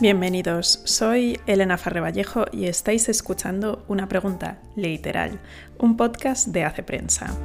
[0.00, 5.40] Bienvenidos, soy Elena Farre Vallejo y estáis escuchando Una Pregunta Literal,
[5.76, 7.36] un podcast de Hace Prensa.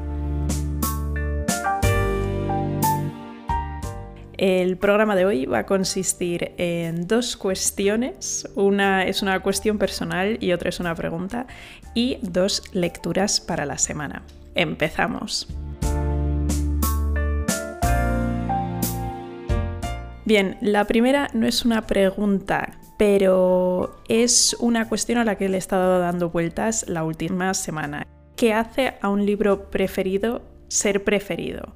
[4.38, 8.47] El programa de hoy va a consistir en dos cuestiones.
[8.54, 11.47] Una es una cuestión personal y otra es una pregunta.
[11.95, 14.21] Y dos lecturas para la semana.
[14.54, 15.47] Empezamos.
[20.25, 25.55] Bien, la primera no es una pregunta, pero es una cuestión a la que le
[25.55, 28.07] he estado dando vueltas la última semana.
[28.37, 31.73] ¿Qué hace a un libro preferido ser preferido?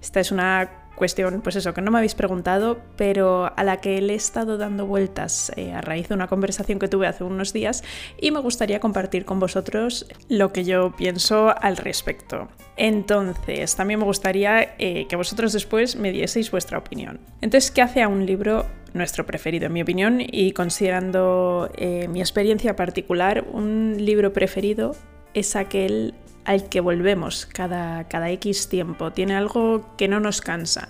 [0.00, 4.02] Esta es una cuestión, pues eso, que no me habéis preguntado, pero a la que
[4.02, 7.54] le he estado dando vueltas eh, a raíz de una conversación que tuve hace unos
[7.54, 7.82] días
[8.20, 12.48] y me gustaría compartir con vosotros lo que yo pienso al respecto.
[12.76, 17.18] Entonces, también me gustaría eh, que vosotros después me dieseis vuestra opinión.
[17.40, 20.18] Entonces, ¿qué hace a un libro nuestro preferido, en mi opinión?
[20.20, 24.94] Y considerando eh, mi experiencia particular, un libro preferido
[25.32, 26.12] es aquel
[26.44, 29.12] al que volvemos cada, cada X tiempo.
[29.12, 30.88] Tiene algo que no nos cansa.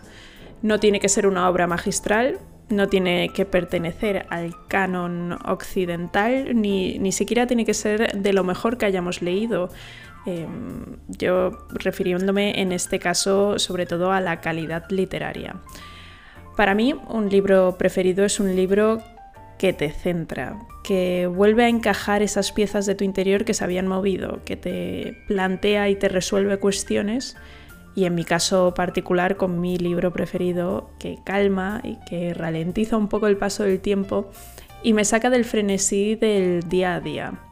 [0.63, 6.99] No tiene que ser una obra magistral, no tiene que pertenecer al canon occidental, ni,
[6.99, 9.71] ni siquiera tiene que ser de lo mejor que hayamos leído.
[10.27, 15.57] Em, yo refiriéndome en este caso sobre todo a la calidad literaria.
[16.57, 19.03] Para mí, un libro preferido es un libro
[19.61, 23.87] que te centra, que vuelve a encajar esas piezas de tu interior que se habían
[23.87, 27.37] movido, que te plantea y te resuelve cuestiones
[27.95, 33.09] y en mi caso particular con mi libro preferido que calma y que ralentiza un
[33.09, 34.31] poco el paso del tiempo
[34.83, 37.50] y me saca del frenesí del día a día.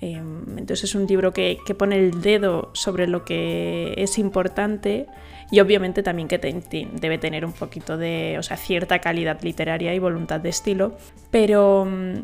[0.00, 5.06] Em, entonces es un libro que, pone el dedo sobre lo que es importante
[5.50, 9.98] y obviamente también que debe tener un poquito de, o sea, cierta calidad literaria y
[9.98, 10.96] voluntad de estilo,
[11.30, 12.22] pero mm,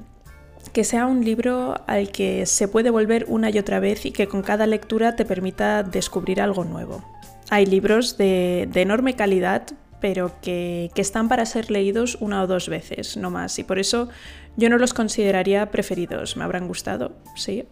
[0.72, 4.26] que sea un libro al que se puede volver una y otra vez y que
[4.26, 7.04] con cada lectura te permita descubrir algo nuevo.
[7.50, 9.62] Hay libros de, enorme calidad,
[10.00, 13.58] pero que, que, están para ser leídos una o dos veces, no más.
[13.58, 14.08] Y por eso
[14.56, 16.36] yo no los consideraría preferidos.
[16.36, 17.66] Me habrán gustado, sí.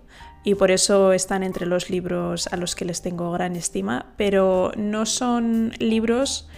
[0.44, 4.72] Y por eso están entre los libros a los que les tengo gran estima, pero
[4.76, 6.48] no son libros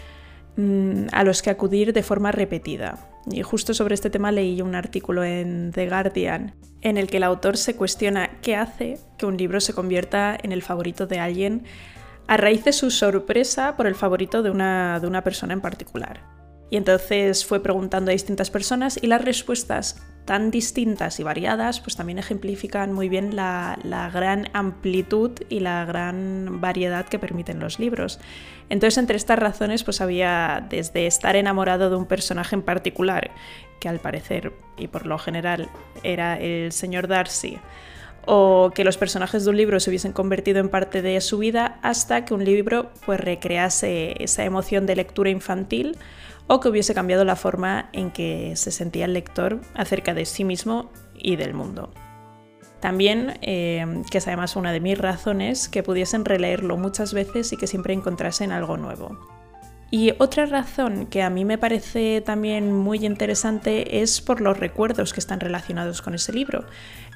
[0.56, 3.08] mm, a los que acudir de forma repetida.
[3.30, 7.22] Y justo sobre este tema leí un artículo en The Guardian en el que el
[7.22, 11.64] autor se cuestiona qué hace que un libro se convierta en el favorito de alguien
[12.26, 16.20] a raíz de su sorpresa por el favorito de una, de una persona en particular.
[16.70, 21.96] Y entonces fue preguntando a distintas personas y las respuestas tan distintas y variadas pues
[21.96, 23.78] también ejemplifican muy bien la,
[24.12, 28.18] gran amplitud y la gran variedad que permiten los libros.
[28.68, 33.30] Entonces entre estas razones pues había desde estar enamorado de un personaje en particular,
[33.80, 35.70] que al parecer y por lo general
[36.02, 37.58] era el señor Darcy,
[38.26, 41.78] o que los personajes de un libro se hubiesen convertido en parte de su vida
[41.82, 45.96] hasta que un libro pues recrease esa emoción de lectura infantil
[46.48, 50.44] o que hubiese cambiado la forma en que se sentía el lector acerca de sí
[50.44, 51.92] mismo y del mundo.
[52.80, 57.56] También, eh, que es además una de mis razones, que pudiesen releerlo muchas veces y
[57.56, 59.35] que siempre encontrasen algo nuevo.
[59.88, 65.12] Y otra razón que a mí me parece también muy interesante es por los recuerdos
[65.12, 66.64] que están relacionados con ese libro.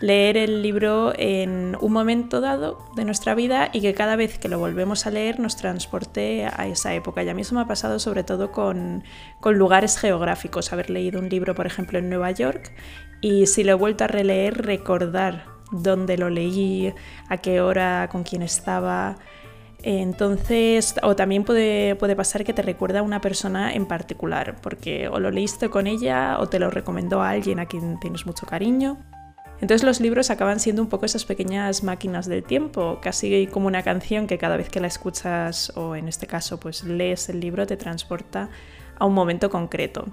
[0.00, 4.48] Leer el libro en un momento dado de nuestra vida y que cada vez que
[4.48, 7.24] lo volvemos a leer nos transporte a esa época.
[7.24, 9.02] Y a mí eso me ha pasado sobre todo con,
[9.40, 10.72] con lugares geográficos.
[10.72, 12.72] Haber leído un libro, por ejemplo, en Nueva York
[13.20, 16.94] y si lo he vuelto a releer, recordar dónde lo leí,
[17.28, 19.16] a qué hora, con quién estaba.
[19.82, 25.08] Entonces, o también puede, puede, pasar que te recuerda a una persona en particular, porque
[25.08, 28.46] o lo leíste con ella o te lo recomendó a alguien a quien tienes mucho
[28.46, 28.98] cariño.
[29.60, 33.82] Entonces los libros acaban siendo un poco esas pequeñas máquinas del tiempo, casi como una
[33.82, 37.66] canción que cada vez que la escuchas o en este caso pues lees el libro
[37.66, 38.48] te transporta
[38.98, 40.06] a un momento concreto.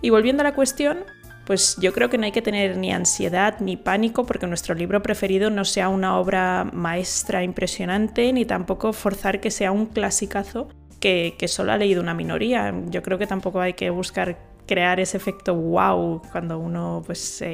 [0.00, 0.98] Y volviendo a la cuestión,
[1.46, 5.02] pues yo creo que no hay que tener ni ansiedad ni pánico porque nuestro libro
[5.02, 10.68] preferido no sea una obra maestra impresionante, ni tampoco forzar que sea un clasicazo
[11.00, 12.74] que, solo ha leído una minoría.
[12.86, 17.44] Yo creo que tampoco hay que buscar crear ese efecto wow cuando uno pues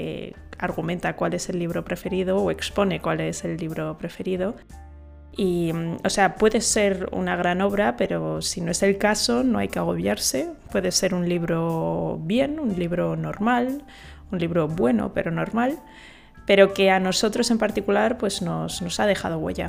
[0.58, 4.54] argumenta cuál es el libro preferido o expone cuál es el libro preferido.
[5.36, 9.44] Y, mm, o sea, puede ser una gran obra, pero si no es el caso,
[9.44, 10.50] no hay que agobiarse.
[10.72, 13.84] Puede ser un libro bien, un libro normal,
[14.30, 15.78] un libro bueno, pero normal,
[16.46, 19.68] pero que a nosotros en particular pues nos, nos ha dejado huella.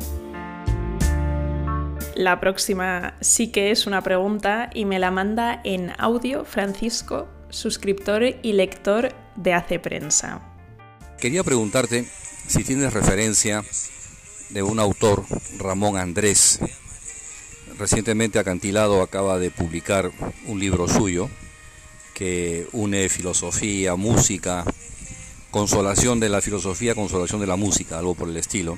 [2.16, 8.24] La próxima sí que es una pregunta y me la manda en audio Francisco, suscriptor
[8.42, 10.42] y lector de Hace Prensa.
[11.20, 12.06] Quería preguntarte
[12.48, 13.64] si tienes referencia
[14.52, 15.24] de un autor,
[15.58, 16.60] Ramón Andrés.
[17.78, 20.12] Recientemente Acantilado acaba de publicar
[20.48, 21.30] un libro suyo
[22.14, 24.66] que une filosofía, música,
[25.50, 28.78] consolación de la filosofía, consolación de la música, algo por el estilo.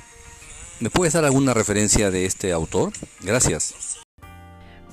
[0.80, 2.94] ¿Me puedes dar alguna referencia de este autor?
[3.22, 3.93] Gracias.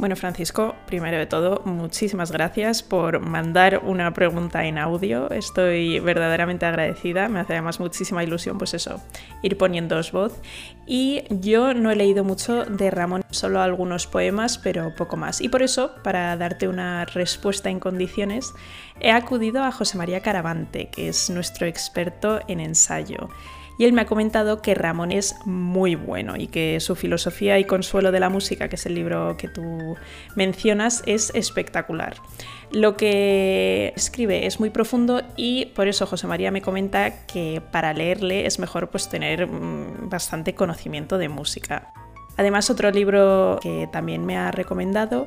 [0.00, 5.30] Bueno, Francisco, primero de todo, muchísimas gracias por mandar una pregunta en audio.
[5.30, 7.28] Estoy verdaderamente agradecida.
[7.28, 9.02] Me hace además muchísima ilusión, pues eso,
[9.42, 10.40] ir poniéndoos voz.
[10.86, 15.42] Y yo no he leído mucho de Ramón, solo algunos poemas, pero poco más.
[15.42, 18.54] Y por eso, para darte una respuesta en condiciones,
[19.00, 23.28] he acudido a José María Caravante, que es nuestro experto en ensayo
[23.80, 27.64] y él me ha comentado que Ramón es muy bueno y que su filosofía y
[27.64, 29.96] consuelo de la música, que es el libro que tú
[30.36, 32.16] mencionas, es espectacular.
[32.72, 37.94] Lo que escribe es muy profundo y por eso José María me comenta que para
[37.94, 41.90] leerle es mejor pues tener mm, bastante conocimiento de música.
[42.36, 45.26] Además, otro libro que también me ha recomendado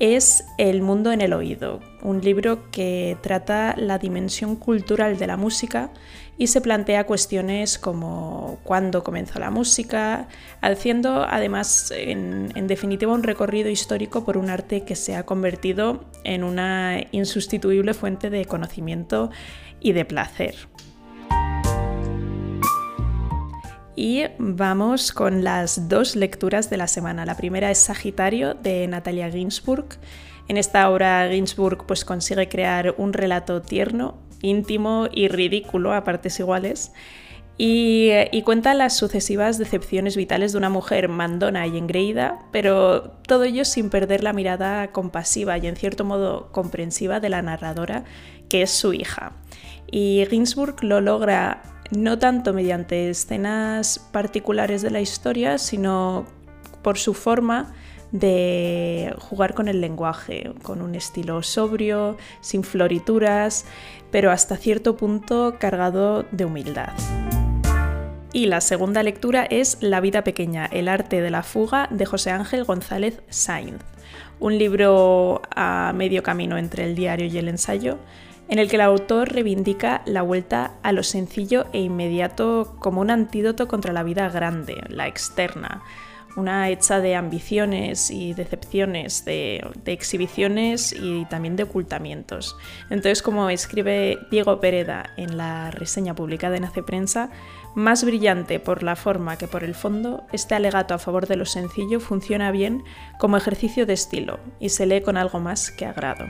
[0.00, 5.36] es El mundo en el oído, un libro que trata la dimensión cultural de la
[5.36, 5.90] música
[6.38, 10.28] y se plantea cuestiones como cuándo comenzó la música,
[10.60, 16.44] haciendo además en, definitiva un recorrido histórico por un arte que se ha convertido en
[16.44, 19.30] una insustituible fuente de conocimiento
[19.80, 20.54] y de placer.
[24.00, 27.26] Y vamos con las dos lecturas de la semana.
[27.26, 29.88] La primera es Sagitario de Natalia Ginsburg.
[30.46, 36.38] En esta obra Ginsburg pues, consigue crear un relato tierno, íntimo y ridículo a partes
[36.38, 36.92] iguales.
[37.56, 43.42] Y, y, cuenta las sucesivas decepciones vitales de una mujer mandona y engreída, pero todo
[43.42, 48.04] ello sin perder la mirada compasiva y en cierto modo comprensiva de la narradora,
[48.48, 49.32] que es su hija.
[49.90, 56.26] Y Ginsburg lo logra no tanto mediante escenas particulares de la historia, sino
[56.82, 57.72] por su forma
[58.12, 63.66] de jugar con el lenguaje, con un estilo sobrio, sin florituras,
[64.10, 66.92] pero hasta cierto punto cargado de humildad.
[68.32, 72.30] Y la segunda lectura es La vida pequeña, el arte de la fuga de José
[72.30, 73.82] Ángel González Sainz,
[74.38, 77.98] un libro a medio camino entre el diario y el ensayo,
[78.48, 83.10] en el que el autor reivindica la vuelta a lo sencillo e inmediato como un
[83.10, 85.82] antídoto contra la vida grande, la externa,
[86.36, 92.56] una hecha de ambiciones y decepciones, de, exhibiciones y también de ocultamientos.
[92.90, 97.30] Entonces, como escribe Diego Pereda en la reseña publicada en Hace Prensa,
[97.74, 101.44] más brillante por la forma que por el fondo, este alegato a favor de lo
[101.44, 102.82] sencillo funciona bien
[103.18, 106.24] como ejercicio de estilo y se lee con algo más que agrado.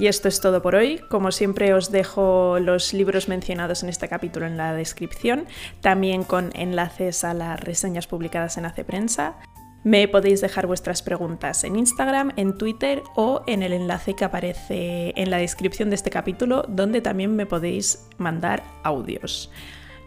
[0.00, 0.98] Y esto es todo por hoy.
[1.10, 5.44] Como siempre os dejo los libros mencionados en este capítulo en la descripción,
[5.82, 9.36] también con enlaces a las reseñas publicadas en Hace Prensa.
[9.84, 15.12] Me podéis dejar vuestras preguntas en Instagram, en Twitter o en el enlace que aparece
[15.16, 19.50] en la descripción de este capítulo, donde también me podéis mandar audios.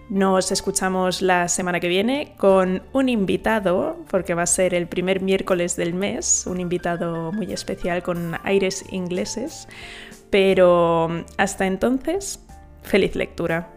[0.10, 5.22] Nos escuchamos la semana que viene con un invitado, porque va a ser el primer
[5.22, 9.68] miércoles del mes, un invitado muy especial con aires ingleses.
[10.30, 12.40] Pero hasta entonces,
[12.84, 13.70] feliz lectura.